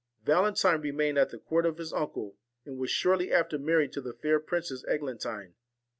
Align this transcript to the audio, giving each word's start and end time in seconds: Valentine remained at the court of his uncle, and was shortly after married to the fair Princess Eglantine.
Valentine 0.23 0.81
remained 0.81 1.19
at 1.19 1.29
the 1.29 1.37
court 1.37 1.63
of 1.63 1.77
his 1.77 1.93
uncle, 1.93 2.35
and 2.65 2.79
was 2.79 2.89
shortly 2.89 3.31
after 3.31 3.59
married 3.59 3.91
to 3.93 4.01
the 4.01 4.13
fair 4.15 4.39
Princess 4.39 4.83
Eglantine. 4.87 5.53